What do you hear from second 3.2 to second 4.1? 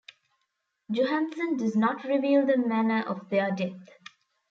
their death.